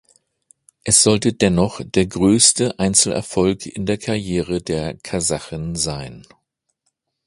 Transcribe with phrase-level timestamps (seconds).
[0.83, 6.25] Es sollte dennoch der größte Einzelerfolg in der Karriere der Kasachin sein.